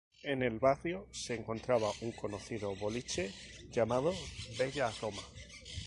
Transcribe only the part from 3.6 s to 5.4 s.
llamado "Bella Roma".